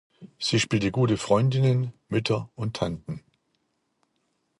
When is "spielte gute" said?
0.59-1.15